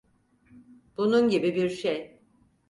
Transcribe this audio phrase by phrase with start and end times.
[0.97, 2.19] Bunun gibi bir şey.